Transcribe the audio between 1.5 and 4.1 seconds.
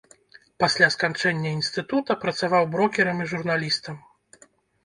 інстытута працаваў брокерам і журналістам.